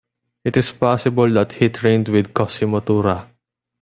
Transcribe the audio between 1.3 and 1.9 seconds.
that he